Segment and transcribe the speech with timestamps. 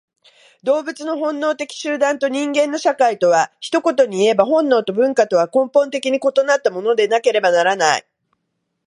[0.63, 8.05] 動物の本能的集団と人間の社会とは、一言にいえば本能と文化とは根本的に異なったものでなければならない。